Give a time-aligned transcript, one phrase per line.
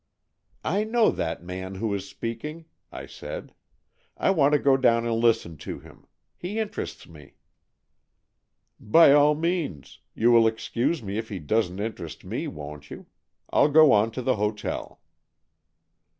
[0.79, 3.53] ''I know that man who is speaking,'' I said."
[4.17, 6.07] I want to go down and listen to him.
[6.35, 7.35] He interests me.""
[8.95, 9.99] By all means.
[10.15, 13.05] You will excuse me if he doesn't interest me, won't you?
[13.51, 15.01] I'll go on to the hotel."